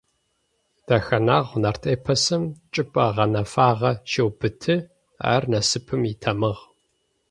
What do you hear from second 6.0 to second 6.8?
итамыгъ.